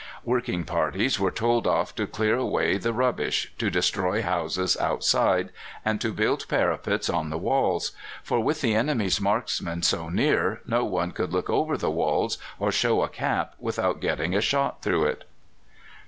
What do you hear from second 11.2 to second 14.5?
look over the walls or show a cap without getting a